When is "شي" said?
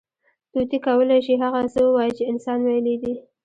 1.25-1.33